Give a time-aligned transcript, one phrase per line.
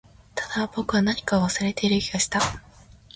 [0.33, 2.41] ただ、僕は何かを忘れている気がした